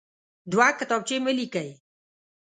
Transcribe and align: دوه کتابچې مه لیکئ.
دوه 0.51 0.67
کتابچې 0.79 1.17
مه 1.23 1.31
لیکئ. 1.37 1.69